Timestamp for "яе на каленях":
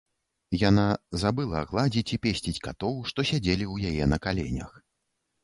3.93-4.71